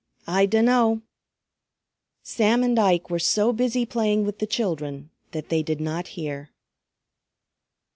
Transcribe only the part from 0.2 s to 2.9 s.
I dunno!" Sam and